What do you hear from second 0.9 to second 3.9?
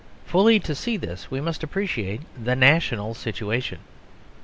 this we must appreciate the national situation.